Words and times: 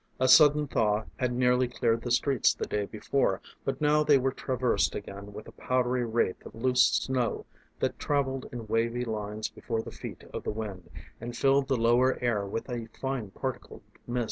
A 0.19 0.27
sudden 0.27 0.65
thaw 0.67 1.03
had 1.17 1.31
nearly 1.31 1.67
cleared 1.67 2.01
the 2.01 2.09
streets 2.09 2.55
the 2.55 2.65
day 2.65 2.87
before, 2.87 3.39
but 3.63 3.79
now 3.79 4.03
they 4.03 4.17
were 4.17 4.31
traversed 4.31 4.95
again 4.95 5.31
with 5.31 5.47
a 5.47 5.51
powdery 5.51 6.03
wraith 6.07 6.43
of 6.43 6.55
loose 6.55 6.83
snow 6.87 7.45
that 7.79 7.99
travelled 7.99 8.49
in 8.51 8.65
wavy 8.65 9.05
lines 9.05 9.47
before 9.47 9.83
the 9.83 9.91
feet 9.91 10.23
of 10.33 10.41
the 10.41 10.49
wind, 10.49 10.89
and 11.21 11.37
filled 11.37 11.67
the 11.67 11.77
lower 11.77 12.17
air 12.19 12.47
with 12.47 12.67
a 12.67 12.87
fine 12.99 13.29
particled 13.29 13.83
mist. 14.07 14.19